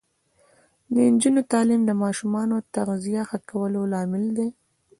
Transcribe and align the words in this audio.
د 0.93 0.95
نجونو 1.13 1.41
تعلیم 1.51 1.81
د 1.85 1.91
ماشومانو 2.03 2.55
تغذیه 2.75 3.23
ښه 3.29 3.39
کولو 3.49 3.81
لامل 3.93 4.25
دی. 4.37 4.49